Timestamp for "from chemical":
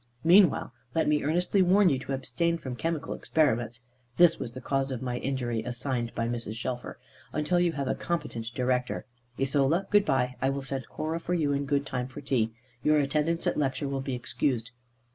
2.57-3.13